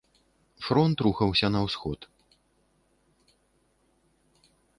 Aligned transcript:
Фронт 0.67 0.97
рухаўся 1.07 1.47
на 1.55 1.59
ўсход. 1.65 1.99